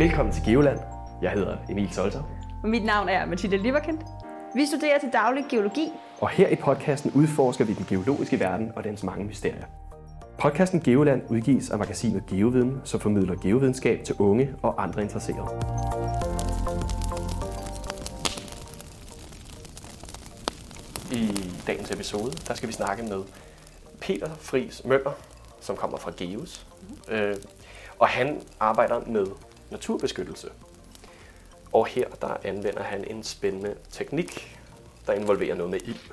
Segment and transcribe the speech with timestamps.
[0.00, 0.78] Velkommen til Geoland.
[1.22, 2.22] Jeg hedder Emil Solter.
[2.62, 3.98] Og mit navn er Mathilde Liverkind.
[4.54, 5.92] Vi studerer til daglig geologi.
[6.20, 9.64] Og her i podcasten udforsker vi den geologiske verden og dens mange mysterier.
[10.38, 15.60] Podcasten Geoland udgives af magasinet Geoviden, som formidler geovidenskab til unge og andre interesserede.
[21.12, 23.22] I dagens episode, der skal vi snakke med
[24.00, 25.12] Peter Fris Møller,
[25.60, 26.66] som kommer fra Geos.
[27.08, 27.36] Øh,
[27.98, 29.26] og han arbejder med
[29.70, 30.48] naturbeskyttelse.
[31.72, 34.58] Og her der anvender han en spændende teknik,
[35.06, 36.10] der involverer noget med ild.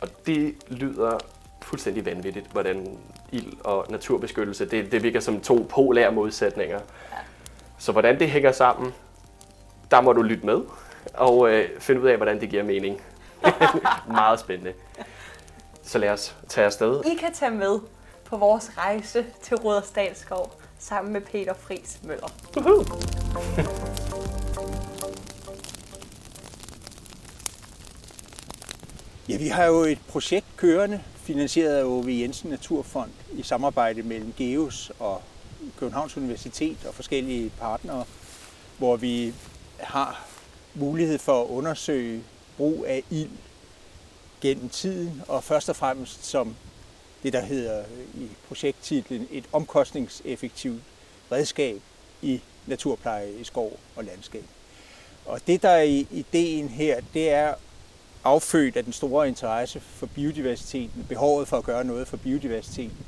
[0.00, 1.18] Og det lyder
[1.62, 2.98] fuldstændig vanvittigt, hvordan
[3.32, 6.80] ild og naturbeskyttelse, det, det virker som to polære modsætninger.
[7.78, 8.94] Så hvordan det hænger sammen,
[9.90, 10.60] der må du lytte med
[11.14, 13.02] og øh, finde ud af, hvordan det giver mening.
[14.08, 14.72] Meget spændende.
[15.82, 17.04] Så lad os tage afsted.
[17.04, 17.80] I kan tage med
[18.24, 22.28] på vores rejse til Rudersdalskov sammen med Peter Fris Møller.
[22.56, 22.86] Uhuh.
[29.28, 32.06] Ja, vi har jo et projekt kørende, finansieret af O.V.
[32.08, 35.22] Jensen Naturfond i samarbejde mellem GEOS og
[35.78, 38.04] Københavns Universitet og forskellige partnere,
[38.78, 39.34] hvor vi
[39.80, 40.26] har
[40.74, 42.22] mulighed for at undersøge
[42.56, 43.30] brug af ild
[44.40, 46.56] gennem tiden, og først og fremmest som
[47.22, 47.84] det, der hedder
[48.14, 50.82] i projekttitlen et omkostningseffektivt
[51.32, 51.80] redskab
[52.22, 54.44] i naturpleje i skov og landskab.
[55.26, 57.54] Og det, der er i ideen her, det er
[58.24, 63.06] affødt af den store interesse for biodiversiteten, behovet for at gøre noget for biodiversiteten,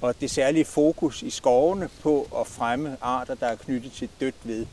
[0.00, 4.34] og det særlige fokus i skovene på at fremme arter, der er knyttet til dødt
[4.44, 4.66] ved,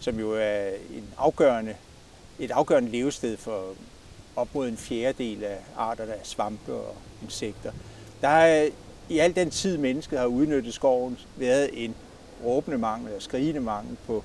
[0.00, 1.76] som jo er en afgørende,
[2.38, 3.74] et afgørende levested for
[4.36, 7.72] op mod en fjerdedel af arter, der er svampe og insekter.
[8.20, 8.68] Der er
[9.08, 11.94] i al den tid, mennesket har udnyttet skoven, været en
[12.44, 14.24] råbende mangel eller skrigende mangel på,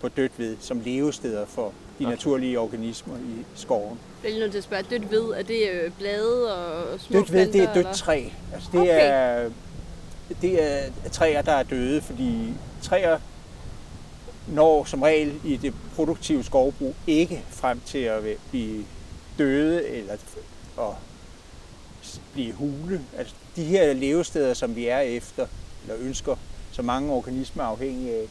[0.00, 2.10] på dødt ved som levesteder for de okay.
[2.10, 3.98] naturlige organismer i skoven.
[4.24, 7.32] Jeg er nødt til at spørge, dødt ved, er det øh, blade og små Dødt
[7.32, 7.92] ved, det er dødt eller?
[7.92, 8.24] træ.
[8.54, 9.00] Altså, det, Okay.
[9.02, 9.50] er,
[10.42, 13.18] det er træer, der er døde, fordi træer
[14.48, 18.84] når som regel i det produktive skovbrug ikke frem til at blive
[19.38, 20.38] døde eller s-
[22.32, 23.00] blive hule.
[23.16, 25.46] Altså, de her levesteder, som vi er efter,
[25.82, 26.36] eller ønsker,
[26.72, 28.24] så mange organismer er afhængige af,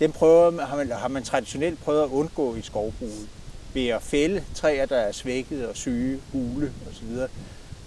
[0.00, 3.28] dem prøver, har, man, har man traditionelt prøvet at undgå i skovbruget
[3.74, 7.08] ved at fælde træer, der er svækket og syge, hule osv.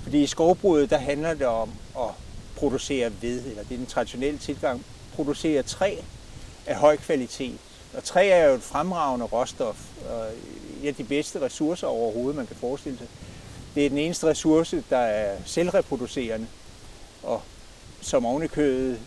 [0.04, 2.10] Fordi i skovbruget, der handler det om at
[2.56, 5.96] producere ved, eller det er den traditionelle tilgang, producere træ
[6.66, 7.58] af høj kvalitet.
[7.98, 10.26] Og træ er jo et fremragende råstof, og
[10.84, 13.08] et af de bedste ressourcer overhovedet, man kan forestille sig.
[13.78, 16.48] Det er den eneste ressource, der er selvreproducerende,
[17.24, 17.42] og
[18.02, 19.00] som ovenikøbet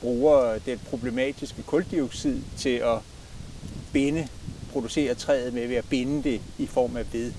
[0.00, 2.98] bruger den problematiske kuldioxid til at
[3.92, 4.28] binde,
[4.72, 7.32] producere træet med ved at binde det i form af ved.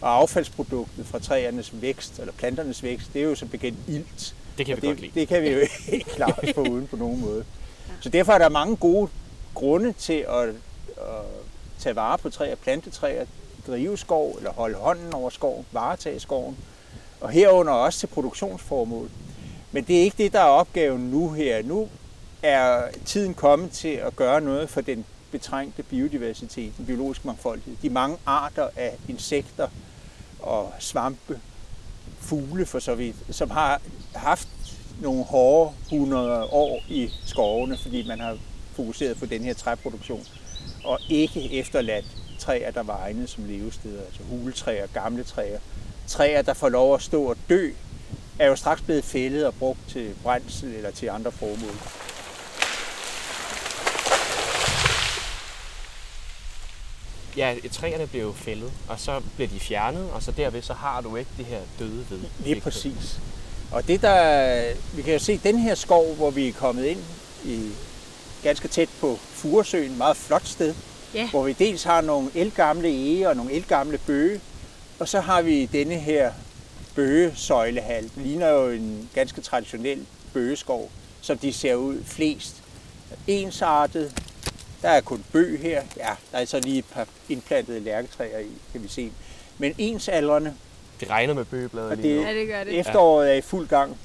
[0.00, 4.34] Og affaldsproduktet fra træernes vækst, eller planternes vækst, det er jo som bekendt ilt.
[4.58, 5.20] Det kan vi godt det, lide.
[5.20, 7.44] det kan vi jo ikke klare os på uden på nogen måde.
[8.00, 9.08] Så derfor er der mange gode
[9.54, 10.48] grunde til at,
[10.96, 11.24] at
[11.78, 13.26] tage vare på træer, plante træer,
[13.66, 16.56] drive skov eller holde hånden over skov, varetage skoven,
[17.20, 19.10] og herunder også til produktionsformål.
[19.72, 21.62] Men det er ikke det, der er opgaven nu her.
[21.62, 21.88] Nu
[22.42, 27.76] er tiden kommet til at gøre noget for den betrængte biodiversitet, den biologiske mangfoldighed.
[27.82, 29.68] De mange arter af insekter
[30.40, 31.40] og svampe,
[32.20, 33.80] fugle for så vidt, som har
[34.14, 34.48] haft
[35.00, 38.38] nogle hårde 100 år i skovene, fordi man har
[38.74, 40.26] fokuseret på den her træproduktion,
[40.84, 42.06] og ikke efterladt
[42.40, 45.58] træer, der var egnet som levesteder, altså huletræer, gamle træer.
[46.06, 47.70] Træer, der får lov at stå og dø,
[48.38, 51.76] er jo straks blevet fældet og brugt til brændsel eller til andre formål.
[57.36, 61.00] Ja, træerne bliver jo fældet, og så bliver de fjernet, og så derved så har
[61.00, 62.20] du ikke det her døde ved.
[62.38, 63.20] Lige præcis.
[63.72, 66.98] Og det der, vi kan jo se den her skov, hvor vi er kommet ind
[67.44, 67.70] i
[68.42, 70.74] ganske tæt på Furesøen, meget flot sted,
[71.14, 71.30] Ja.
[71.30, 74.40] hvor vi dels har nogle elgamle ege og nogle elgamle bøge,
[74.98, 76.32] og så har vi denne her
[76.94, 78.10] bøgesøjlehal.
[78.14, 80.90] Den ligner jo en ganske traditionel bøgeskov,
[81.20, 82.56] som de ser ud flest.
[83.26, 84.22] Ensartet.
[84.82, 85.82] Der er kun bøg her.
[85.96, 89.12] Ja, der er så lige et par indplantede lærketræer i, kan vi se.
[89.58, 90.54] Men ensaldrende,
[91.00, 92.20] Det regner med bøgeblade lige nu.
[92.20, 92.78] det- Ja, det gør det.
[92.78, 93.96] efteråret er i fuld gang.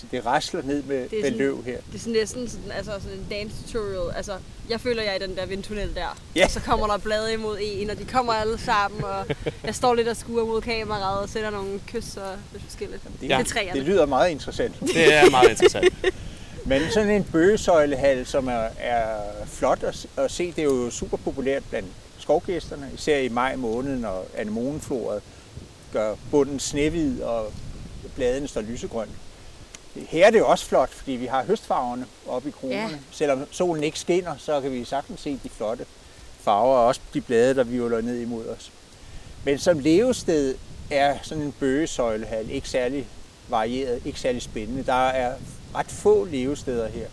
[0.00, 1.76] Så det rasler ned med, Det er med sådan- løv her.
[1.92, 4.16] Det er sådan, er sådan, sådan, altså sådan en dance tutorial.
[4.16, 4.32] Altså,
[4.70, 6.18] jeg føler, jeg er i den der vindtunnel der.
[6.36, 6.44] Ja.
[6.44, 9.26] Og så kommer der blade imod en, og de kommer alle sammen, og
[9.64, 13.02] jeg står lidt og skuer mod kameraet og sætter nogle kys og lidt forskelligt.
[13.20, 13.78] Det, Det træerne.
[13.80, 14.80] det lyder meget interessant.
[14.94, 15.94] Det er meget interessant.
[16.64, 21.16] Men sådan en bøgesøjlehal, som er, er flot at, at se, det er jo super
[21.16, 25.22] populært blandt skovgæsterne, især i maj måned, når anemonefloret
[25.92, 27.52] gør bunden snehvid og
[28.14, 29.10] bladene står lysegrønt.
[30.08, 32.92] Her er det også flot, fordi vi har høstfarverne oppe i kronerne.
[32.92, 32.98] Ja.
[33.10, 35.86] Selvom solen ikke skinner, så kan vi sagtens se de flotte
[36.40, 38.72] farver, og også de blade, der violer ned imod os.
[39.44, 40.54] Men som levested
[40.90, 43.06] er sådan en bøgesøjlehal ikke særlig
[43.48, 44.82] varieret, ikke særlig spændende.
[44.82, 45.34] Der er
[45.74, 47.06] ret få levesteder her.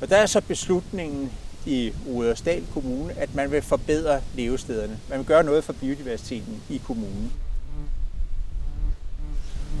[0.00, 1.32] Og der er så beslutningen
[1.66, 4.98] i Rudersdal Kommune, at man vil forbedre levestederne.
[5.08, 7.32] Man vil gøre noget for biodiversiteten i kommunen.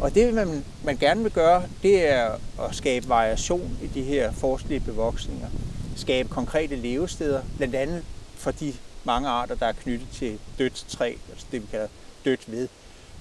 [0.02, 4.32] Og det, man, man gerne vil gøre, det er at skabe variation i de her
[4.32, 5.48] forskellige bevoksninger.
[5.96, 8.04] Skabe konkrete levesteder, blandt andet
[8.36, 11.88] for de mange arter, der er knyttet til dødt træ, altså det vi kalder
[12.24, 12.68] dødt ved,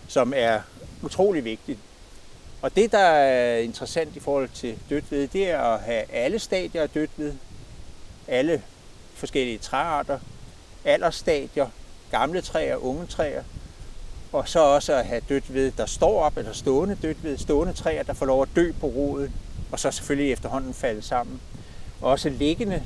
[0.07, 0.59] som er
[1.01, 1.79] utrolig vigtigt.
[2.61, 6.39] Og det, der er interessant i forhold til dødt ved, det er at have alle
[6.39, 7.33] stadier af dødt ved,
[8.27, 8.63] alle
[9.13, 10.19] forskellige træarter,
[10.85, 11.67] aldersstadier,
[12.11, 13.43] gamle træer, unge træer,
[14.31, 17.73] og så også at have dødt ved, der står op, eller stående dødt ved, stående
[17.73, 19.33] træer, der får lov at dø på roden,
[19.71, 21.41] og så selvfølgelig efterhånden falde sammen.
[22.01, 22.83] Og også liggende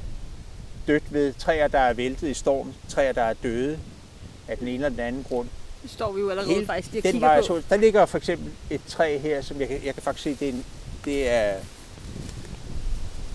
[0.88, 3.80] dødt ved, træer, der er væltet i storm, træer, der er døde
[4.47, 5.47] af den ene eller den anden grund.
[5.83, 7.59] Det står vi jo allerede Helt, faktisk lige den kigger på.
[7.69, 10.53] Der ligger for eksempel et træ her, som jeg, jeg kan faktisk se, det er,
[10.53, 10.65] en,
[11.06, 11.53] det er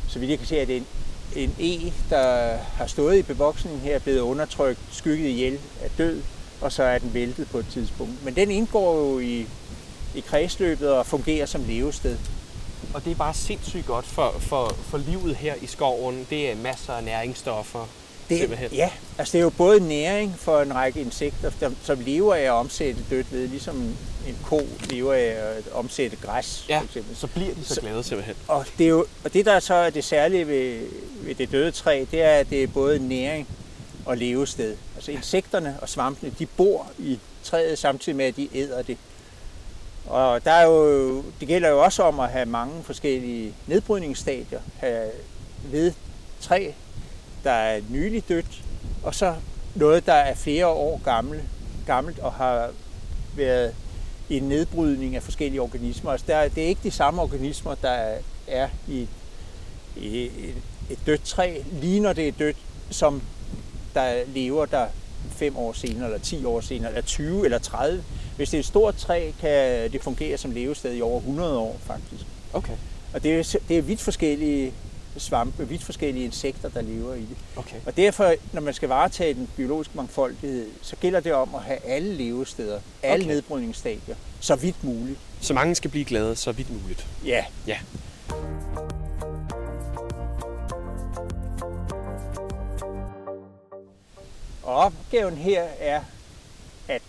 [0.09, 0.87] så vidt jeg kan se, at det er en,
[1.37, 6.23] en E, der har stået i bevoksningen her, er blevet undertrykt, skygget ihjel, er død,
[6.61, 8.25] og så er den væltet på et tidspunkt.
[8.25, 9.47] Men den indgår jo i,
[10.15, 12.19] i kredsløbet og fungerer som levested.
[12.95, 16.27] Og det er bare sindssygt godt for, for, for livet her i skoven.
[16.31, 17.89] Det er masser af næringsstoffer.
[18.29, 18.71] Det, simpelthen.
[18.73, 22.41] ja, altså det er jo både næring for en række insekter, der, som lever af
[22.41, 23.77] at omsætte dødt ved, ligesom
[24.29, 24.61] en ko
[24.91, 26.65] lever af at omsætte græs.
[26.69, 27.17] Ja, for eksempel.
[27.17, 28.35] så bliver de så glade simpelthen.
[28.49, 30.87] Og det, er jo, og det der så er det særlige ved,
[31.23, 33.49] ved det døde træ, det er, at det er både næring
[34.11, 34.77] og levested.
[34.97, 38.97] Altså insekterne og svampene, de bor i træet samtidig med, at de æder det.
[40.07, 44.61] Og der er jo, det gælder jo også om at have mange forskellige nedbrydningsstadier.
[44.79, 45.11] Have
[45.65, 45.93] ved
[46.41, 46.71] træ,
[47.45, 48.63] der er nyligt dødt,
[49.03, 49.35] og så
[49.75, 51.43] noget, der er flere år gammel,
[51.87, 52.71] gammelt og har
[53.37, 53.75] været
[54.29, 56.11] i en nedbrydning af forskellige organismer.
[56.11, 59.09] Altså der, det er ikke de samme organismer, der er i,
[59.97, 60.31] i
[60.91, 62.57] et dødt træ, lige når det er dødt,
[62.91, 63.23] som
[63.95, 64.87] der lever der
[65.31, 68.05] fem år senere, eller 10 år senere, eller 20 eller 30.
[68.37, 71.77] Hvis det er et stort træ, kan det fungere som levested i over 100 år
[71.87, 72.25] faktisk.
[72.53, 72.73] Okay.
[73.15, 74.73] Og det er, det er vidt forskellige
[75.17, 77.37] svampe, vidt forskellige insekter, der lever i det.
[77.57, 77.77] Okay.
[77.87, 81.79] Og derfor, når man skal varetage den biologiske mangfoldighed, så gælder det om at have
[81.85, 83.35] alle levesteder, alle Okay.
[83.35, 85.19] nedbrydningsstadier, så vidt muligt.
[85.41, 87.07] Så mange skal blive glade så vidt muligt.
[87.25, 87.77] Ja, Ja.
[94.71, 96.03] Og opgaven her er
[96.89, 97.03] at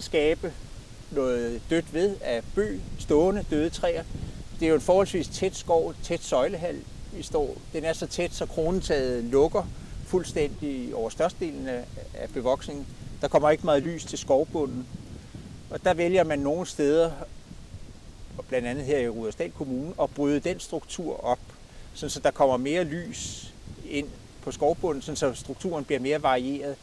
[0.00, 0.52] skabe
[1.10, 4.04] noget dødt ved af bøg, stående døde træer.
[4.60, 6.80] Det er jo en forholdsvis tæt skov, tæt søjlehal,
[7.12, 7.56] vi står.
[7.72, 9.64] Den er så tæt, så kronetaget lukker
[10.06, 11.68] fuldstændig over størstedelen
[12.14, 12.86] af, bevoksningen.
[13.20, 14.86] Der kommer ikke meget lys til skovbunden.
[15.70, 17.10] Og der vælger man nogle steder,
[18.38, 21.40] og blandt andet her i Rudersdal Kommune, at bryde den struktur op,
[21.94, 23.52] så der kommer mere lys
[23.90, 24.08] ind
[24.42, 26.76] på skovbunden, så strukturen bliver mere varieret.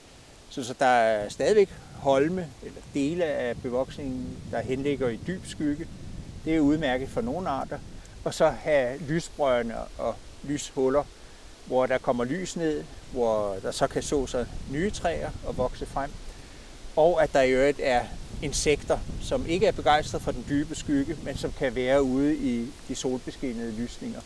[0.49, 5.87] Så, så der er stadigvæk holme eller dele af bevoksningen, der henligger i dyb skygge.
[6.45, 7.79] Det er udmærket for nogle arter.
[8.23, 11.03] Og så have lysbrønde og lyshuller,
[11.65, 15.85] hvor der kommer lys ned, hvor der så kan så sig nye træer og vokse
[15.85, 16.11] frem.
[16.95, 18.03] Og at der i øvrigt er
[18.41, 22.67] insekter, som ikke er begejstret for den dybe skygge, men som kan være ude i
[22.87, 24.21] de solbeskinnede lysninger.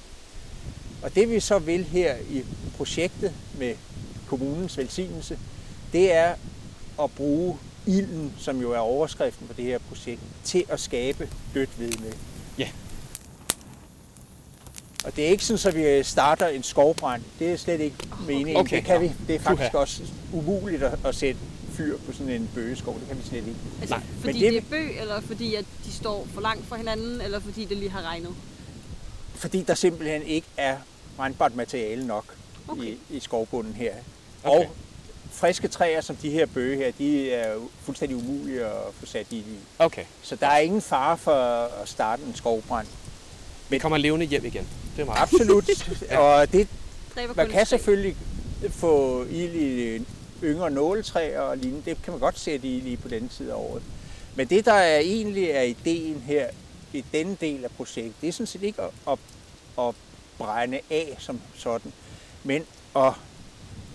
[1.03, 2.43] Og det vi så vil her i
[2.77, 3.75] projektet med
[4.27, 5.37] kommunens velsignelse,
[5.93, 6.35] det er
[7.03, 11.79] at bruge ilden, som jo er overskriften på det her projekt, til at skabe dødt
[11.79, 12.11] ved med.
[12.57, 12.67] Ja.
[15.05, 17.21] Og det er ikke sådan, at vi starter en skovbrand.
[17.39, 17.95] Det er slet ikke
[18.27, 18.55] meningen.
[18.57, 18.75] Okay.
[18.77, 19.11] Det kan vi.
[19.27, 20.01] Det er faktisk også
[20.33, 21.39] umuligt at, at sætte
[21.73, 22.99] fyr på sådan en bøgeskov.
[22.99, 23.59] Det kan vi slet ikke.
[23.81, 24.03] Altså, Nej.
[24.21, 24.53] fordi Men det...
[24.53, 27.65] det- det er bøg, eller fordi at de står for langt fra hinanden, eller fordi
[27.65, 28.29] det lige har regnet?
[29.35, 30.77] Fordi der simpelthen ikke er
[31.17, 32.25] brændbart materiale nok
[32.67, 32.83] Okay.
[32.83, 33.93] i, i skovbunden her.
[34.43, 34.57] Okay.
[34.57, 34.65] Og
[35.31, 39.43] friske træer som de her bøge her, de er fuldstændig umulige at få sat i.
[39.79, 40.03] Okay.
[40.21, 41.31] Så der er ingen fare for
[41.81, 42.87] at starte en skovbrand.
[43.69, 44.67] Vi kommer levende hjem igen.
[44.95, 45.21] Det er meget.
[45.21, 45.69] Absolut.
[46.19, 46.67] Og det,
[47.35, 48.15] man kan selvfølgelig
[48.69, 50.05] få ild i
[50.43, 51.85] yngre nåletræer og lignende.
[51.85, 53.83] Det kan man godt sætte i lige på denne tid af året.
[54.35, 56.47] Men det, der er egentlig er ideen her
[56.93, 59.19] i denne del af projektet, det er sådan set ikke at, at,
[59.79, 59.95] at
[60.37, 61.93] brænde af som sådan,
[62.43, 63.13] men at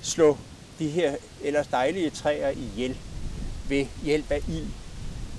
[0.02, 0.36] slå
[0.78, 2.96] de her ellers dejlige træer ihjel
[3.68, 4.66] ved hjælp af ild.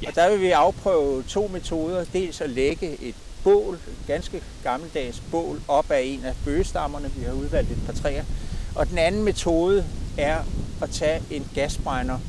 [0.01, 0.07] Ja.
[0.07, 2.05] Og der vil vi afprøve to metoder.
[2.13, 7.11] Dels at lægge et bål, et ganske gammeldags bål, op af en af bøgestammerne.
[7.15, 8.23] Vi har udvalgt et par træer.
[8.75, 9.85] Og den anden metode
[10.17, 10.43] er
[10.81, 12.19] at tage en gasbrænder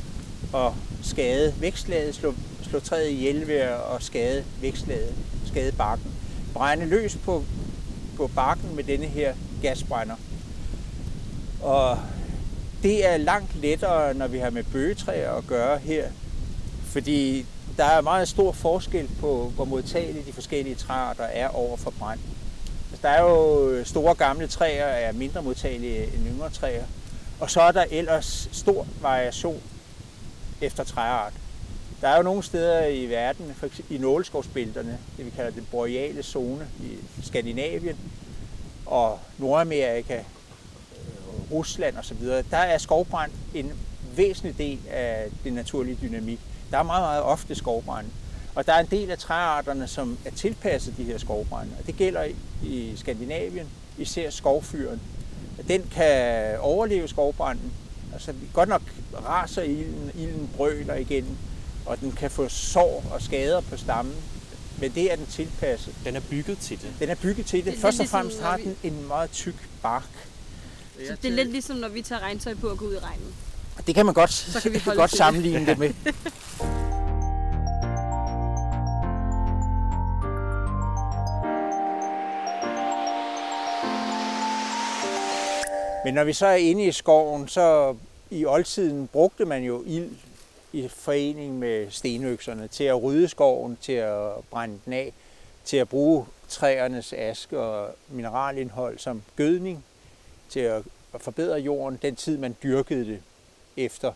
[0.53, 2.33] og skade vækstlaget, slå,
[2.69, 6.11] slå træet ihjel ved at skade vækstlaget, skade barken.
[6.53, 7.43] Brænde løs på,
[8.17, 8.27] på
[8.71, 10.15] sammen med denne her gasbrænder.
[11.61, 11.97] Og
[12.83, 16.07] det er langt lettere, når vi har med bøgetræer at gøre her,
[16.83, 17.45] fordi
[17.77, 21.93] der er meget stor forskel på, hvor modtagelige de forskellige træer, der er over for
[21.99, 22.19] brand.
[22.91, 26.83] Altså, der er jo store gamle træer, er mindre modtagelige end yngre træer.
[27.39, 29.61] Og så er der ellers stor variation
[30.61, 31.33] efter træart.
[32.01, 35.67] Der er jo nogle steder i verden, for eksempel i nåleskovsbælterne, det vi kalder den
[35.71, 37.97] boreale zone i Skandinavien
[38.91, 43.71] og Nordamerika, øh, Rusland osv., der er skovbrand en
[44.15, 46.39] væsentlig del af den naturlige dynamik.
[46.71, 48.05] Der er meget, meget ofte skovbrand.
[48.55, 51.71] Og der er en del af træarterne, som er tilpasset de her skovbrænde.
[51.79, 52.23] Og det gælder
[52.63, 53.67] i Skandinavien,
[53.97, 55.01] især skovfyren.
[55.67, 57.73] Den kan overleve skovbranden.
[58.13, 58.81] Altså, godt nok
[59.25, 61.37] raser ilden, ilden brøler igen,
[61.85, 64.15] og den kan få sår og skader på stammen.
[64.81, 65.93] Men det er den tilpasset.
[66.05, 66.93] Den er bygget til det.
[66.99, 67.73] Den er bygget til det.
[67.73, 70.03] Det Først og ligesom, fremmest når har vi- den en meget tyk bark.
[71.07, 73.33] Så det er lidt ligesom, når vi tager regntøj på og går ud i regnen.
[73.87, 75.93] Det kan man godt, Så kan vi holde godt sammenligne det med.
[86.05, 87.95] Men når vi så er inde i skoven, så
[88.29, 90.09] i oldtiden brugte man jo ild
[90.73, 95.13] i forening med stenøkserne til at rydde skoven, til at brænde den af,
[95.65, 99.85] til at bruge træernes aske og mineralindhold som gødning,
[100.49, 100.83] til at
[101.17, 103.21] forbedre jorden den tid, man dyrkede det
[103.77, 104.13] efter,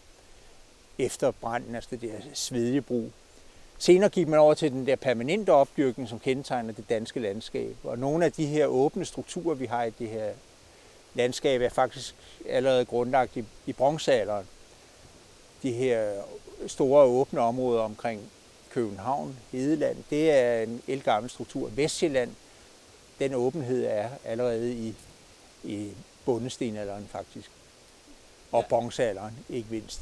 [1.00, 3.12] efter branden, altså det der svedjebrug.
[3.78, 7.76] Senere gik man over til den der permanente opdyrkning, som kendetegner det danske landskab.
[7.84, 10.30] Og nogle af de her åbne strukturer, vi har i det her
[11.14, 12.16] landskab, er faktisk
[12.50, 14.46] allerede grundlagt i, i bronzealderen.
[15.66, 16.12] De her
[16.68, 18.22] store åbne områder omkring
[18.70, 21.70] København, Hedeland, det er en elgammel struktur.
[21.70, 22.32] Vestjylland,
[23.20, 24.96] den åbenhed er allerede i,
[25.64, 25.92] i
[26.26, 27.52] bundestenalderen faktisk.
[28.52, 30.02] Og bronzealderen, ikke mindst.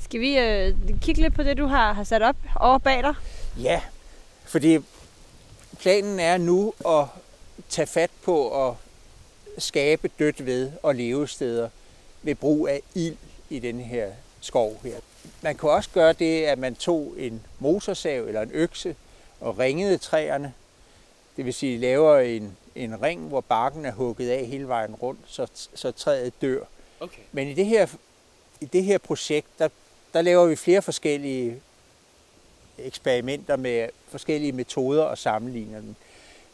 [0.00, 3.14] Skal vi øh, kigge lidt på det, du har, har sat op over bag dig?
[3.58, 3.80] Ja,
[4.44, 4.78] fordi
[5.78, 7.06] planen er nu at
[7.68, 8.74] tage fat på at
[9.58, 11.68] skabe dødt ved og levesteder
[12.22, 13.16] ved brug af ild
[13.50, 14.10] i den her
[14.40, 14.96] skov her.
[15.42, 18.96] Man kunne også gøre det, at man tog en motorsav eller en økse
[19.40, 20.52] og ringede træerne.
[21.36, 25.20] Det vil sige, laver en, en ring, hvor barken er hugget af hele vejen rundt,
[25.26, 26.64] så, så træet dør.
[27.00, 27.22] Okay.
[27.32, 27.86] Men i det her,
[28.60, 29.68] i det her projekt, der,
[30.12, 31.60] der laver vi flere forskellige
[32.78, 35.94] eksperimenter med forskellige metoder og sammenligner dem.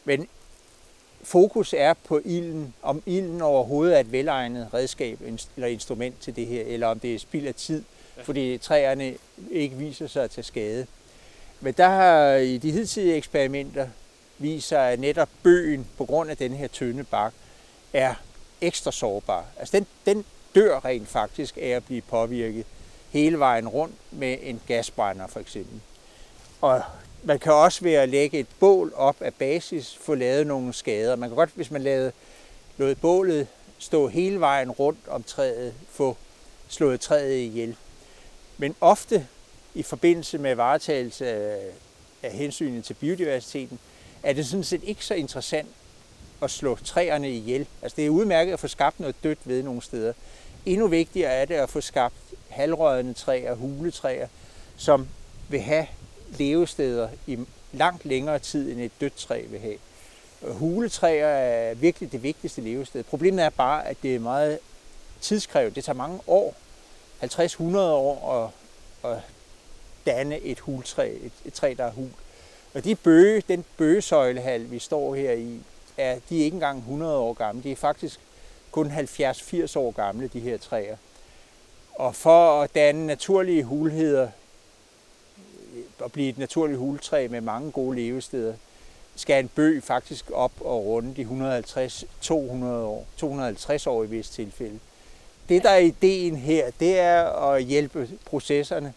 [0.05, 0.27] Men
[1.23, 5.19] fokus er på ilden, om ilden overhovedet er et velegnet redskab
[5.55, 7.83] eller instrument til det her, eller om det er spild af tid,
[8.23, 9.13] fordi træerne
[9.51, 10.87] ikke viser sig at tage skade.
[11.61, 13.87] Men der har i de hidtidige eksperimenter
[14.37, 17.33] vist sig, at netop bøgen, på grund af den her tynde bark,
[17.93, 18.13] er
[18.61, 19.45] ekstra sårbar.
[19.59, 20.25] Altså den, den
[20.55, 22.65] dør rent faktisk af at blive påvirket
[23.09, 25.79] hele vejen rundt med en gasbrænder for eksempel.
[26.61, 26.81] Og
[27.23, 31.15] man kan også ved at lægge et bål op af basis få lavet nogle skader.
[31.15, 32.11] Man kan godt, hvis man lavede,
[32.77, 33.47] lod bålet
[33.79, 36.17] stå hele vejen rundt om træet, få
[36.67, 37.75] slået træet ihjel.
[38.57, 39.27] Men ofte
[39.75, 41.57] i forbindelse med varetagelse af,
[42.23, 43.79] af hensynet til biodiversiteten,
[44.23, 45.67] er det sådan set ikke så interessant
[46.41, 47.67] at slå træerne ihjel.
[47.81, 50.13] Altså det er udmærket at få skabt noget dødt ved nogle steder.
[50.65, 52.15] Endnu vigtigere er det at få skabt
[52.49, 54.27] halvrødende træer, huletræer,
[54.77, 55.07] som
[55.49, 55.87] vil have
[56.37, 57.39] levesteder i
[57.71, 59.77] langt længere tid, end et dødt træ vil have.
[60.41, 63.03] Huletræer er virkelig det vigtigste levested.
[63.03, 64.59] Problemet er bare, at det er meget
[65.21, 65.75] tidskrævende.
[65.75, 66.55] Det tager mange år,
[67.23, 68.51] 50-100 år
[69.03, 69.17] at, at
[70.05, 72.09] danne et hultræ, et, et træ, der er hul.
[72.73, 75.59] Og de bøge, den bøgesøjlehal, vi står her i,
[75.97, 77.63] er, de er ikke engang 100 år gamle.
[77.63, 78.19] De er faktisk
[78.71, 80.97] kun 70-80 år gamle, de her træer.
[81.95, 84.27] Og for at danne naturlige hulheder,
[85.99, 88.53] og blive et naturligt huletræ med mange gode levesteder,
[89.15, 91.63] skal en bøg faktisk op og runde de
[92.23, 94.79] 150-200 år, 250 år i vis tilfælde.
[95.49, 98.93] Det, der er ideen her, det er at hjælpe processerne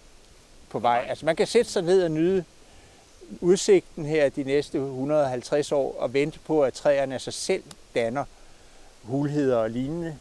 [0.68, 1.06] på vej.
[1.08, 2.44] Altså man kan sætte sig ned og nyde
[3.40, 7.62] udsigten her de næste 150 år og vente på, at træerne af sig selv
[7.94, 8.24] danner
[9.02, 10.18] hulheder og lignende,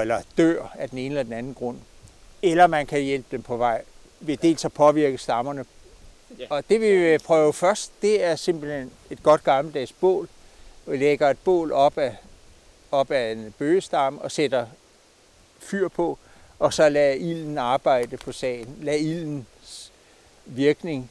[0.00, 1.78] eller dør af den ene eller den anden grund.
[2.42, 3.82] Eller man kan hjælpe dem på vej
[4.26, 5.64] ved dels at påvirke stammerne.
[6.38, 6.46] Ja.
[6.50, 10.28] Og det vi vil prøve først, det er simpelthen et godt gammeldags bål.
[10.86, 12.16] Vi lægger et bål op af,
[12.90, 14.66] op af en bøgestamme og sætter
[15.58, 16.18] fyr på,
[16.58, 18.78] og så lader ilden arbejde på sagen.
[18.80, 19.92] Lad ildens
[20.44, 21.10] virkning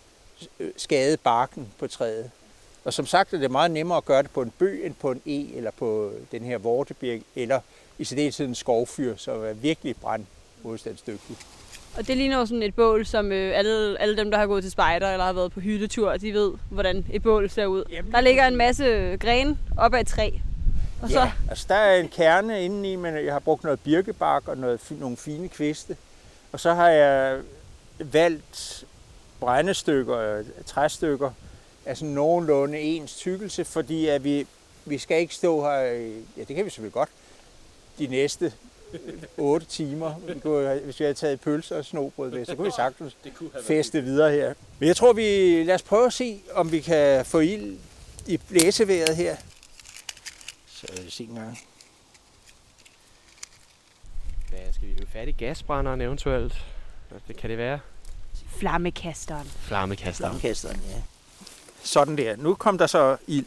[0.60, 2.32] øh, skade barken på træet.
[2.84, 5.12] Og som sagt er det meget nemmere at gøre det på en bøg end på
[5.12, 7.60] en e, eller på den her vortebirk, eller
[7.98, 11.38] i særdeleshed en skovfyr, som er virkelig brandmodstandsdygtig.
[11.98, 14.64] Og det ligner jo sådan et bål, som øh, alle, alle dem, der har gået
[14.64, 17.84] til spejder eller har været på hyttetur, de ved, hvordan et bål ser ud.
[17.92, 20.30] Jamen, Der ligger en masse grene op ad et træ.
[21.02, 24.48] Og så, Ja, altså der er en kerne indeni, men jeg har brugt noget birkebark
[24.48, 25.98] og noget, nogle fine kviste.
[26.52, 27.40] Og så har jeg
[28.00, 28.84] valgt
[29.40, 31.32] brændestykker, øh, træstykker,
[31.86, 34.48] af sådan nogenlunde ens tykkelse, fordi at vi,
[34.86, 35.76] vi skal ikke stå her,
[36.38, 37.10] ja det kan vi selvfølgelig godt,
[38.00, 38.54] de næste
[39.38, 40.20] 8 timer.
[40.20, 43.36] Vi kunne, hvis vi havde taget pølser og snobrød med, så kunne vi sagtens Det
[43.36, 44.54] kunne have feste videre her.
[44.80, 47.78] Men jeg tror, vi lad os prøve at se, om vi kan få ild
[48.28, 49.36] i blæseværet her.
[50.68, 51.60] Så lad os se en gang.
[54.50, 56.54] Hvad skal vi hive fat i gasbrænderen eventuelt?
[57.28, 57.80] Det kan det være.
[58.60, 59.48] flammekasteren.
[59.48, 60.24] Flammekaster.
[60.26, 61.02] Flammekasteren, ja.
[61.84, 62.36] Sådan der.
[62.36, 63.46] Nu kom der så ild.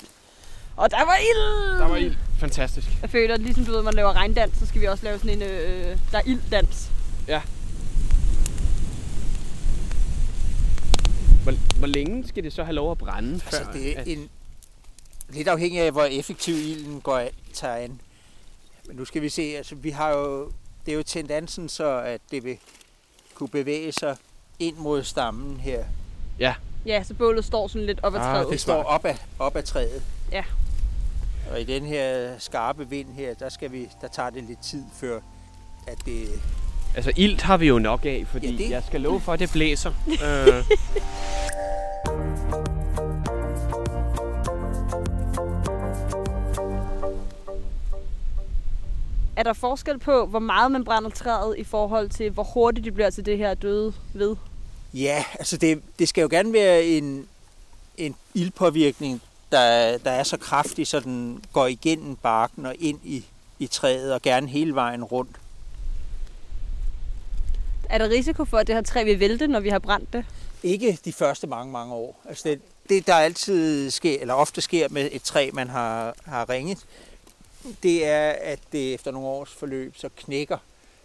[0.76, 1.78] Og der var ild!
[1.80, 2.14] Der var ild.
[2.38, 2.88] Fantastisk.
[3.02, 5.30] Jeg føler, at ligesom du ved, man laver regndans, så skal vi også lave sådan
[5.36, 6.90] en, øh, der er ilddans.
[11.42, 13.32] Hvor, hvor længe skal det så have lov at brænde?
[13.34, 14.28] Altså, før, det er at- en,
[15.28, 18.00] lidt afhængig af, hvor effektiv ilden går an, tager an.
[18.86, 20.50] Men nu skal vi se, altså vi har jo,
[20.86, 22.56] det er jo tendensen så, at det vil
[23.34, 24.16] kunne bevæge sig
[24.58, 25.84] ind mod stammen her.
[26.86, 28.48] Ja, så bålet står sådan lidt op ad Ah, træet.
[28.50, 30.02] Det står op ad, op ad træet.
[30.32, 30.44] Ja.
[31.50, 34.82] Og i den her skarpe vind her, der, skal vi, der tager det lidt tid
[34.94, 35.20] før,
[35.86, 36.28] at det...
[36.96, 38.70] Altså, ilt har vi jo nok af, fordi Ja, det...
[38.70, 39.92] jeg skal love for, at det blæser.
[40.24, 40.64] øh,
[49.36, 52.94] Er der forskel på, hvor meget man brænder træet i forhold til, hvor hurtigt det
[52.94, 54.36] bliver til det her døde ved?
[54.94, 57.26] Ja, altså det, det skal jo gerne være en,
[57.96, 59.22] en ildpåvirkning,
[59.54, 63.24] der, der er så kraftig, så den går igennem barken og ind i,
[63.58, 65.36] i træet, og gerne hele vejen rundt.
[67.90, 70.24] Er der risiko for, at det her træ vil vælte, når vi har brændt det?
[70.62, 72.20] Ikke de første mange, mange år.
[72.28, 76.48] Altså det, det, der altid sker, eller ofte sker med et træ, man har, har
[76.48, 76.78] ringet,
[77.82, 80.58] det er, at det efter nogle års forløb, så knækker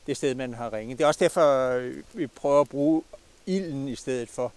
[0.07, 0.97] det sted, man har ringet.
[0.97, 1.79] Det er også derfor,
[2.13, 3.03] vi prøver at bruge
[3.45, 4.51] ilden i stedet for.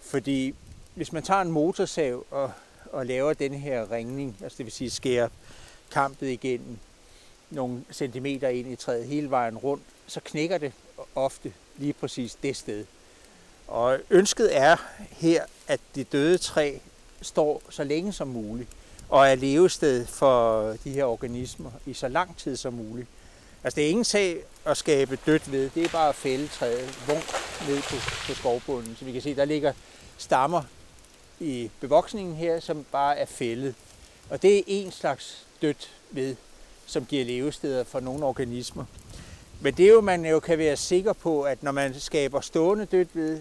[0.00, 0.54] Fordi
[0.94, 2.52] hvis man tager en motorsav og,
[2.92, 5.28] og laver den her ringning, altså det vil sige skærer
[5.90, 6.78] kampet igennem
[7.50, 10.72] nogle centimeter ind i træet hele vejen rundt, så knækker det
[11.14, 12.84] ofte lige præcis det sted.
[13.68, 14.76] Og ønsket er
[15.10, 16.78] her, at det døde træ
[17.22, 18.68] står så længe som muligt,
[19.08, 23.08] og er levested for de her organismer i så lang tid som muligt.
[23.64, 26.98] Altså det er ingen sag at skabe dødt ved, det er bare at fælde træet
[27.06, 27.24] vunk
[27.68, 28.96] ned på, på skovbunden.
[28.98, 29.72] Så vi kan se, der ligger
[30.18, 30.62] stammer
[31.42, 33.74] i bevoksningen her, som bare er fældet.
[34.30, 36.36] Og det er en slags dødt ved,
[36.86, 38.84] som giver levesteder for nogle organismer.
[39.60, 42.84] Men det er jo, man jo kan være sikker på, at når man skaber stående
[42.84, 43.40] dødt ved,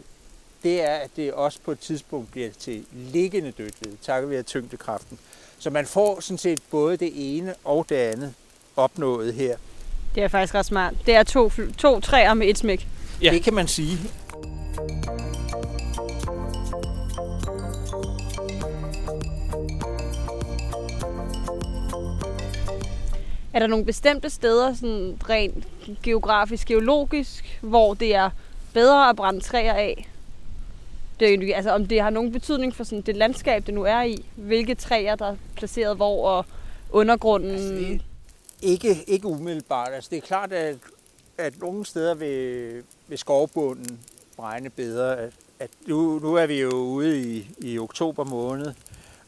[0.63, 4.43] det er, at det også på et tidspunkt bliver til liggende dødt ved, takket være
[4.43, 5.19] tyngdekraften.
[5.59, 8.33] Så man får sådan set både det ene og det andet
[8.75, 9.57] opnået her.
[10.15, 10.93] Det er faktisk ret smart.
[11.05, 12.87] Det er to, to træer med et smæk.
[13.21, 13.25] Ja.
[13.25, 13.33] Ja.
[13.33, 13.97] Det kan man sige.
[23.53, 25.67] Er der nogle bestemte steder, sådan rent
[26.03, 28.29] geografisk, geologisk, hvor det er
[28.73, 30.09] bedre at brænde træer af?
[31.19, 33.83] Det er egentlig- altså, om det har nogen betydning for sådan det landskab, det nu
[33.83, 34.25] er i.
[34.35, 36.45] Hvilke træer, der er placeret hvor, og
[36.91, 37.51] undergrunden.
[37.51, 38.01] Altså, det,
[38.61, 39.93] ikke, ikke umiddelbart.
[39.93, 40.77] Altså, det er klart, at,
[41.37, 43.99] at nogle steder ved, ved skovbunden
[44.37, 45.17] brænde bedre.
[45.17, 48.73] At, at nu, nu er vi jo ude i, i oktober måned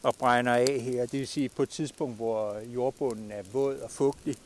[0.04, 1.06] og brænder af her.
[1.06, 4.36] Det vil sige på et tidspunkt, hvor jordbunden er våd og fugtig.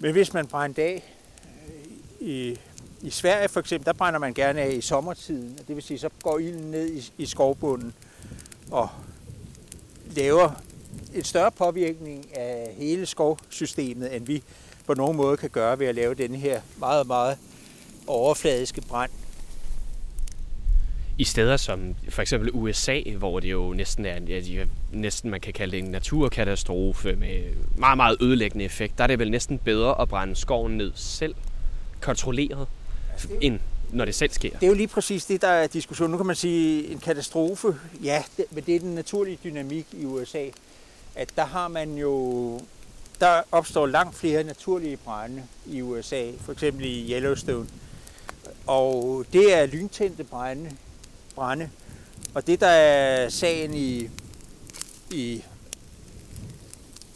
[0.00, 1.14] Men hvis man brænder af
[2.20, 2.58] øh, i,
[3.02, 5.58] i Sverige for eksempel, der brænder man gerne af i sommertiden.
[5.68, 7.94] Det vil sige, så går ilden ned i, i skovbunden
[8.70, 8.88] og
[10.10, 10.50] laver
[11.14, 14.42] en større påvirkning af hele skovsystemet, end vi
[14.86, 17.38] på nogen måde kan gøre ved at lave den her meget, meget
[18.06, 19.10] overfladiske brand
[21.18, 25.40] i steder som for eksempel USA, hvor det jo næsten er, ja, de, næsten man
[25.40, 27.42] kan kalde det en naturkatastrofe med
[27.76, 31.34] meget, meget ødelæggende effekt, der er det vel næsten bedre at brænde skoven ned selv,
[32.00, 32.66] kontrolleret,
[33.40, 33.60] end
[33.92, 34.50] når det selv sker.
[34.50, 36.10] Det er jo lige præcis det, der er diskussion.
[36.10, 40.04] Nu kan man sige en katastrofe, ja, det, men det er den naturlige dynamik i
[40.04, 40.44] USA,
[41.14, 42.60] at der har man jo,
[43.20, 47.68] der opstår langt flere naturlige brænde i USA, for eksempel i Yellowstone.
[48.66, 50.70] Og det er lyntændte brænde,
[51.34, 51.70] brænde.
[52.34, 54.10] Og det, der er sagen i,
[55.10, 55.44] i,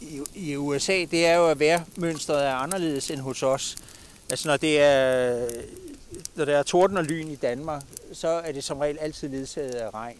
[0.01, 3.75] i, i USA, det er jo, at vejrmønstret er anderledes end hos os.
[4.29, 5.45] Altså når det er,
[6.35, 9.73] når der er torden og lyn i Danmark, så er det som regel altid ledsaget
[9.73, 10.17] af regn.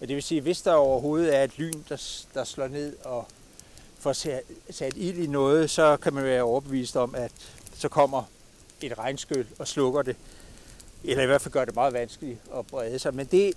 [0.00, 3.26] Og det vil sige, hvis der overhovedet er et lyn, der, der slår ned og
[3.98, 4.12] får
[4.70, 7.32] sat, ild i noget, så kan man være overbevist om, at
[7.74, 8.22] så kommer
[8.80, 10.16] et regnskyl og slukker det.
[11.04, 13.14] Eller i hvert fald gør det meget vanskeligt at brede sig.
[13.14, 13.54] Men det,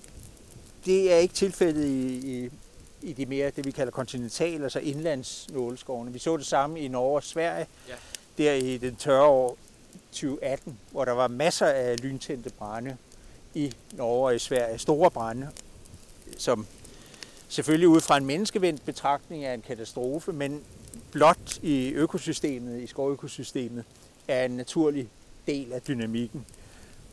[0.84, 2.50] det er ikke tilfældet i, i,
[3.02, 6.12] i de mere, det vi kalder kontinental, altså indlandsnåleskovene.
[6.12, 7.94] Vi så det samme i Norge og Sverige, ja.
[8.38, 9.58] der i den tørre år
[10.12, 12.96] 2018, hvor der var masser af lyntændte brænde
[13.54, 14.78] i Norge og i Sverige.
[14.78, 15.48] Store brænde,
[16.38, 16.66] som
[17.48, 20.64] selvfølgelig ud fra en menneskevendt betragtning er en katastrofe, men
[21.12, 23.84] blot i økosystemet, i skovøkosystemet,
[24.28, 25.08] er en naturlig
[25.46, 26.46] del af dynamikken.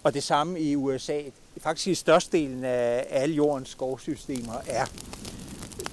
[0.03, 1.21] Og det samme i USA.
[1.61, 4.85] Faktisk i størstedelen af alle jordens skovsystemer er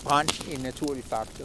[0.05, 1.45] brand en naturlig faktor.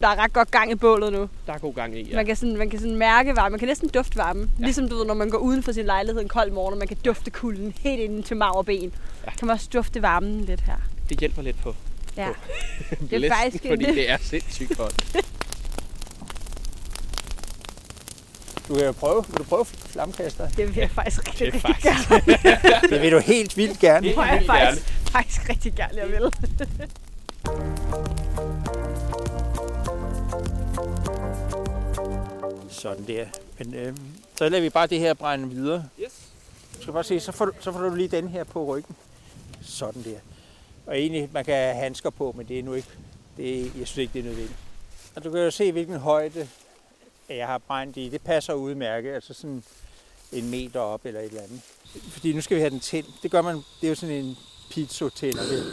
[0.00, 1.28] Der er ret godt gang i bålet nu.
[1.46, 2.16] Der er god gang i, ja.
[2.16, 3.50] Man kan, sådan, man kan sådan mærke varme.
[3.50, 4.50] Man kan næsten dufte varme.
[4.58, 4.64] Ja.
[4.64, 6.88] Ligesom du ved, når man går uden for sin lejlighed en kold morgen, og man
[6.88, 8.94] kan dufte kulden helt ind til mag og ben.
[9.26, 9.30] Ja.
[9.30, 10.76] Kan man også dufte varmen lidt her.
[11.08, 11.74] Det hjælper lidt på,
[12.16, 12.28] Ja.
[12.88, 15.16] på Det er faktisk fordi det er sindssygt koldt.
[18.74, 19.24] Du kan jo prøve.
[19.28, 20.48] Vil du prøve flammekaster?
[20.48, 22.90] Det vil jeg faktisk rigtig, Det er rigtig faktisk- gerne.
[22.94, 24.08] Det vil du helt vildt gerne.
[24.08, 26.30] Det vil jeg faktisk, faktisk rigtig gerne, jeg vil.
[32.68, 33.26] Sådan der.
[33.58, 33.96] Men øh,
[34.36, 35.84] så lader vi bare det her brænde videre.
[36.02, 36.12] Yes.
[36.76, 38.96] Du skal bare se, så får, du, så får du lige den her på ryggen.
[39.62, 40.18] Sådan der.
[40.86, 42.88] Og egentlig, man kan have handsker på, men det er nu ikke,
[43.36, 44.58] det er, jeg synes ikke, det er nødvendigt.
[45.16, 46.48] Og du kan jo se, hvilken højde
[47.28, 48.08] jeg har brændt i.
[48.08, 49.62] Det passer udmærket, altså sådan
[50.32, 51.60] en meter op eller et eller andet.
[52.10, 53.08] Fordi nu skal vi have den tændt.
[53.22, 54.36] Det gør man, det er jo sådan en
[54.70, 55.42] pizzo-tænder.
[55.42, 55.64] Det.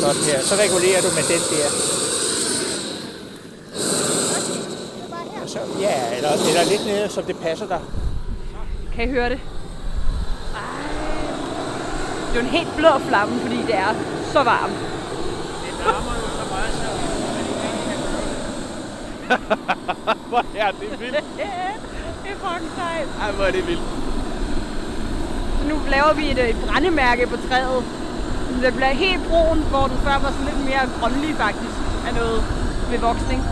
[0.00, 0.42] Sådan her.
[0.42, 1.68] Så regulerer du med den der.
[5.42, 7.80] Og så, ja, eller, eller lidt nede, så det passer dig.
[8.94, 9.40] Kan I høre det?
[10.54, 10.60] Ej.
[12.28, 13.94] Det er jo en helt blå flamme, fordi det er
[14.32, 14.78] så varmt.
[15.64, 16.88] Det larmer jo så meget, så
[20.30, 21.24] Hvor er det vildt.
[22.22, 23.08] det er fucking sejt.
[23.20, 23.82] Ej, hvor er det vildt.
[25.58, 27.84] Så nu laver vi et, et brændemærke på træet.
[28.50, 32.14] Så Det bliver helt brun, hvor den før var sådan lidt mere grønlig faktisk af
[32.14, 32.44] noget
[32.90, 33.42] ved voksning.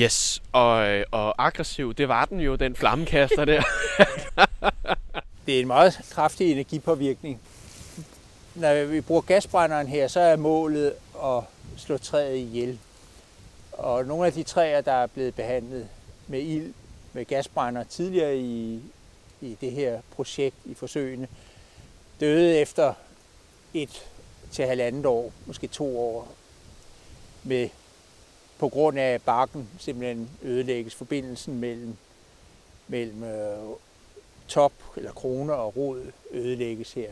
[0.00, 3.62] Yes, og, og aggressiv, det var den jo, den flammekaster der.
[5.46, 7.40] Det er en meget kraftig energipåvirkning.
[8.60, 10.94] Når vi bruger gasbrænderen her, så er målet
[11.24, 11.42] at
[11.76, 12.78] slå træet ihjel.
[13.72, 15.88] Og nogle af de træer, der er blevet behandlet
[16.26, 16.74] med ild
[17.12, 18.82] med gasbrænder tidligere i,
[19.40, 21.28] i det her projekt i forsøgene,
[22.20, 22.94] døde efter
[23.74, 24.06] et
[24.52, 26.28] til halvandet år, måske to år,
[27.44, 27.68] med,
[28.58, 31.96] på grund af at barken simpelthen ødelægges forbindelsen mellem,
[32.88, 33.58] mellem øh,
[34.48, 37.10] top eller kroner og rod ødelægges her.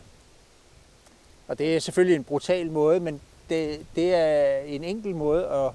[1.48, 5.70] Og det er selvfølgelig en brutal måde, men det, det er en enkel måde at,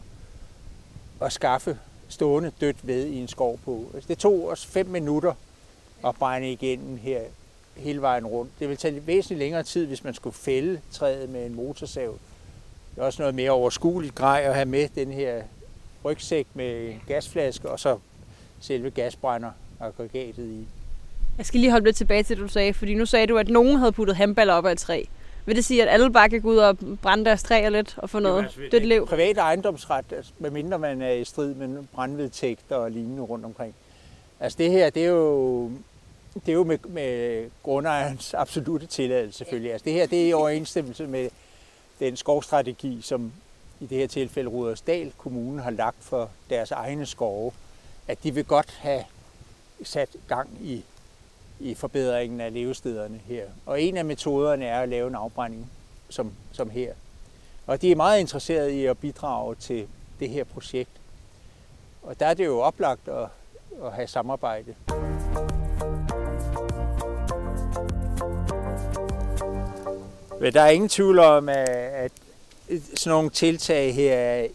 [1.21, 1.77] at skaffe
[2.10, 3.86] stående dødt ved i en skov på.
[3.93, 5.34] Altså, det tog os fem minutter
[6.05, 7.21] at brænde igennem her
[7.75, 8.51] hele vejen rundt.
[8.60, 12.17] Det vil tage væsentligt længere tid, hvis man skulle fælde træet med en motorsav.
[12.95, 15.41] Det er også noget mere overskueligt grej at have med den her
[16.05, 17.97] rygsæk med en gasflaske og så
[18.60, 20.67] selve gasbrænder aggregatet i.
[21.38, 23.47] Jeg skal lige holde lidt tilbage til det, du sagde, fordi nu sagde du, at
[23.47, 25.03] nogen havde puttet handballer op af et træ.
[25.45, 28.10] Vil det sige, at alle bare kan gå ud og brænde deres træer lidt og
[28.10, 29.08] få noget dødt lev?
[29.08, 33.75] Privat ejendomsret, altså, medmindre man er i strid med brandvedtægter og lignende rundt omkring.
[34.39, 35.71] Altså det her, det er jo,
[36.34, 39.71] det er jo med, med grundejerens absolute tilladelse selvfølgelig.
[39.71, 41.30] Altså det her, det er i overensstemmelse med
[41.99, 43.32] den skovstrategi, som
[43.80, 47.51] i det her tilfælde Rudersdal Kommune har lagt for deres egne skove.
[48.08, 49.04] At de vil godt have
[49.84, 50.84] sat gang i,
[51.62, 53.45] i forbedringen af levestederne her.
[53.65, 55.71] Og en af metoderne er at lave en afbrænding
[56.10, 56.93] som, som her.
[57.67, 59.88] Og de er meget interesserede i at bidrage til
[60.19, 60.89] det her projekt.
[62.04, 63.28] og der er det jo oplagt at,
[63.84, 64.76] at have samarbejde.
[70.39, 72.12] Men der er ingen tvivl om, at, at
[72.95, 74.47] sådan nogle tiltag her er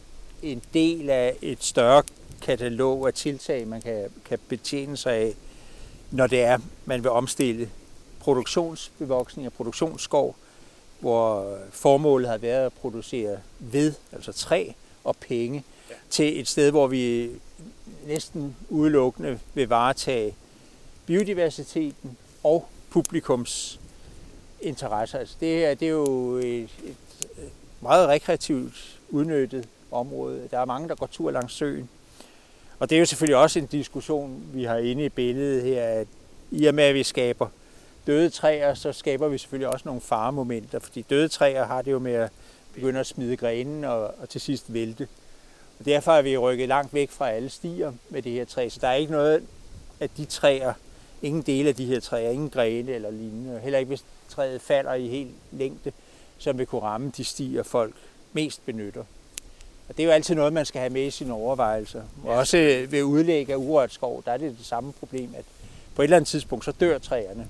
[0.43, 2.03] en del af et større
[2.43, 5.35] katalog af tiltag, man kan, kan betjene sig af,
[6.11, 7.71] når det er, man vil omstille
[8.21, 10.37] produktionsbevoksning og produktionsskov,
[11.01, 14.71] hvor formålet har været at producere ved, altså træ
[15.05, 15.95] og penge, ja.
[16.11, 17.31] til et sted, hvor vi
[18.07, 20.35] næsten udelukkende vil varetage
[21.07, 23.81] biodiversiteten og publikums
[24.61, 25.19] interesser.
[25.19, 26.97] Altså det her det er jo et, et
[27.81, 30.49] meget rekreativt udnyttet område.
[30.51, 31.89] Der er mange, der går tur langs søen.
[32.79, 36.07] Og det er jo selvfølgelig også en diskussion, vi har inde i billedet her, at
[36.51, 37.49] i og med, at vi skaber
[38.07, 41.99] døde træer, så skaber vi selvfølgelig også nogle faremomenter, fordi døde træer har det jo
[41.99, 42.31] med at
[42.75, 45.09] begynde at smide grenen og, og til sidst vælte.
[45.79, 48.79] Og derfor er vi rykket langt væk fra alle stier med det her træ, så
[48.81, 49.43] der er ikke noget
[50.01, 50.73] af de træer,
[51.23, 54.95] ingen dele af de her træer, ingen grene eller lignende, heller ikke hvis træet falder
[54.95, 55.93] i helt længde,
[56.39, 57.95] som vil kunne ramme de stier, folk
[58.33, 59.05] mest benytter.
[59.89, 62.03] Og det er jo altid noget, man skal have med i sine overvejelser.
[62.25, 65.45] Og også ved udlæg af urørt skov, der er det det samme problem, at
[65.95, 67.47] på et eller andet tidspunkt, så dør træerne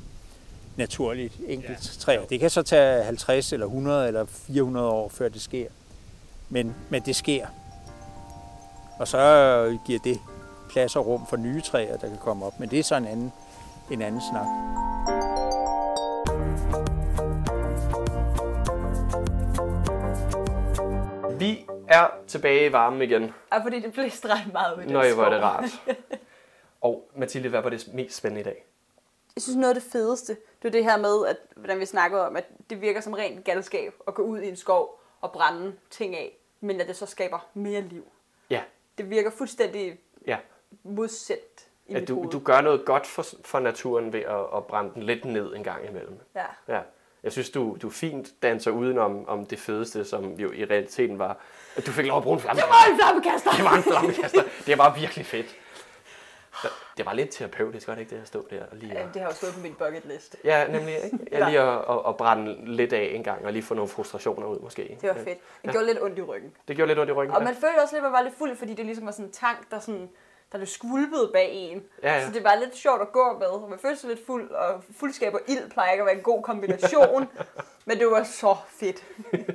[0.76, 2.00] naturligt, enkelt ja.
[2.00, 2.24] træer.
[2.24, 5.66] Det kan så tage 50 eller 100 eller 400 år, før det sker.
[6.48, 7.46] Men, men det sker.
[8.98, 10.18] Og så giver det
[10.70, 12.60] plads og rum for nye træer, der kan komme op.
[12.60, 13.32] Men det er så en anden,
[13.90, 14.46] en anden snak.
[21.38, 21.65] Vi
[21.96, 23.34] er tilbage i varmen igen.
[23.52, 25.64] Ja, fordi det blæste ret meget ud i den Nøj, hvor er det rart.
[26.80, 28.64] Og Mathilde, hvad var det mest spændende i dag?
[29.36, 32.26] Jeg synes noget af det fedeste, det er det her med, at, hvordan vi snakkede
[32.26, 35.72] om, at det virker som rent galskab at gå ud i en skov og brænde
[35.90, 38.04] ting af, men at det så skaber mere liv.
[38.50, 38.62] Ja,
[38.98, 40.38] Det virker fuldstændig ja.
[40.82, 42.30] modsat i At mit du, hoved.
[42.30, 45.64] du gør noget godt for, for naturen ved at, at brænde den lidt ned en
[45.64, 46.18] gang imellem.
[46.34, 46.44] Ja.
[46.68, 46.80] Ja.
[47.26, 51.38] Jeg synes, du, du fint danser udenom om det fedeste, som jo i realiteten var,
[51.76, 52.70] at du fik lov at bruge en flammekaster.
[52.70, 53.50] Det var en flammekaster!
[53.50, 54.42] Det var en flammekaster.
[54.66, 55.56] Det var virkelig fedt.
[56.96, 59.14] Det var lidt terapeutisk, var det ikke det at stå der og lige Ja, at...
[59.14, 60.36] det har jo stået på min bucket list.
[60.44, 60.94] Ja, nemlig.
[61.04, 61.18] Ikke?
[61.32, 64.46] Ja, lige at, at, at, brænde lidt af en gang, og lige få nogle frustrationer
[64.46, 64.98] ud måske.
[65.00, 65.38] Det var fedt.
[65.62, 66.52] Det gjorde lidt ondt i ryggen.
[66.68, 67.36] Det gjorde lidt ondt i ryggen.
[67.36, 69.26] Og man følte også lidt, at man var lidt fuld, fordi det ligesom var sådan
[69.26, 70.08] en tank, der sådan
[70.52, 71.84] der blev skvulpet bag en.
[72.02, 72.26] Ja, ja.
[72.26, 73.46] Så det var lidt sjovt at gå med.
[73.46, 76.22] Og man følte sig lidt fuld, og fuldskab og ild plejer ikke at være en
[76.22, 77.28] god kombination.
[77.86, 79.04] men det var så fedt.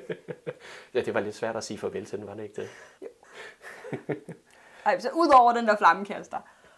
[0.93, 2.69] Ja, det var lidt svært at sige farvel til den, var det ikke det?
[4.85, 6.37] Ej, så udover den der flammekaster,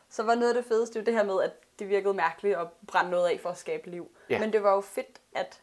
[0.10, 2.67] så var noget af det fedeste jo det her med, at det virkede mærkeligt at
[2.88, 4.12] brænde noget af for at skabe liv.
[4.30, 4.39] Ja.
[4.39, 5.62] Men det var jo fedt, at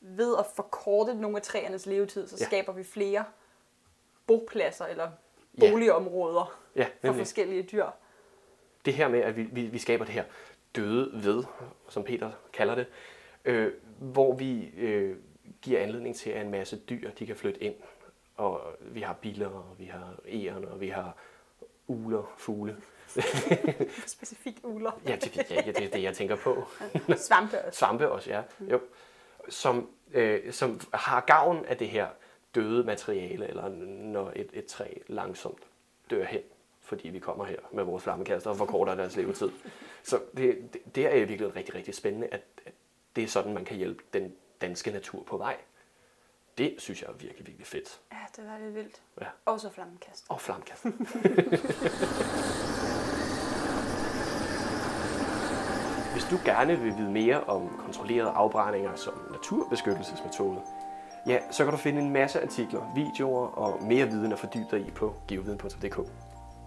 [0.00, 2.44] ved at forkorte nogle af træernes levetid, så Ja.
[2.44, 3.24] skaber vi flere
[4.26, 5.10] bopladser eller.
[5.60, 7.20] Boligområder Ja, for nemlig.
[7.20, 7.86] forskellige dyr.
[8.84, 10.24] det her med, at vi, vi, vi skaber det her
[10.76, 11.44] døde ved,
[11.88, 12.86] som Peter kalder det,
[13.44, 15.16] øh, hvor vi øh,
[15.62, 17.74] giver anledning til, at en masse dyr de kan flytte ind.
[18.36, 21.16] Og vi har biler, og vi har æren, og vi har
[21.86, 22.76] uler, fugle.
[24.06, 25.00] Specifikt uler.
[25.08, 26.64] Ja, det, ja, det er det, jeg tænker på.
[27.16, 27.78] Svampe også.
[27.78, 28.42] Svampe også, ja.
[28.60, 28.80] Jo.
[29.48, 32.06] Som, øh, som har gavn af det her
[32.56, 33.68] døde materiale, eller
[34.12, 35.62] når et, et træ langsomt
[36.10, 36.40] dør hen,
[36.80, 39.50] fordi vi kommer her med vores flammekaster og forkorter deres levetid.
[40.02, 42.72] Så det, det, det er i virkeligheden rigtig, rigtig spændende, at, at
[43.16, 45.56] det er sådan, man kan hjælpe den danske natur på vej.
[46.58, 48.00] Det synes jeg er virkelig, virkelig fedt.
[48.12, 49.02] Ja, det var lidt vildt.
[49.20, 49.26] Ja.
[49.44, 50.24] Og så flammekast.
[50.28, 50.90] Og flammekaster.
[56.12, 60.62] Hvis du gerne vil vide mere om kontrollerede afbrændinger som naturbeskyttelsesmetode,
[61.26, 64.80] ja, så kan du finde en masse artikler, videoer og mere viden at fordybe dig
[64.80, 65.98] i på geoviden.dk.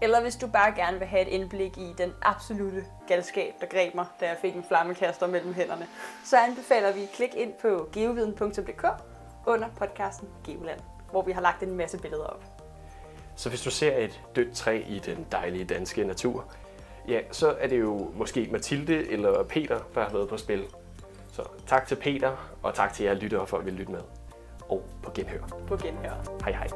[0.02, 3.96] Eller hvis du bare gerne vil have et indblik i den absolute galskab, der greb
[3.96, 5.88] mig, da jeg fik en flammekaster mellem hænderne,
[6.26, 8.86] så anbefaler vi klik ind på geoviden.dk
[9.48, 10.80] under podcasten Geoland,
[11.12, 12.44] hvor vi har lagt en masse billeder op.
[13.36, 16.46] Så hvis du ser et dødt træ i den dejlige danske natur,
[17.08, 20.66] ja, så er det jo måske Mathilde eller Peter, der har været på spil.
[21.32, 24.02] Så tak til Peter, og tak til jer lyttere for at ville lytte med.
[24.70, 25.40] Og på genhør.
[25.68, 26.40] På genhør.
[26.44, 26.68] Hej hej.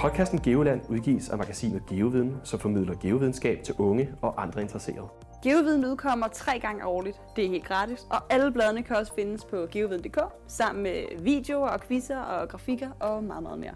[0.00, 5.08] Podcasten Geoland udgives af magasinet Geoviden, som formidler geovidenskab til unge og andre interesserede.
[5.42, 7.20] Geoviden udkommer tre gange årligt.
[7.36, 11.68] Det er helt gratis, og alle bladene kan også findes på geoviden.dk, sammen med videoer
[11.68, 13.74] og quizzer og grafikker og meget, meget mere.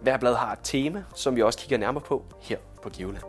[0.00, 3.22] Hver blad har et tema, som vi også kigger nærmere på her på Geoland.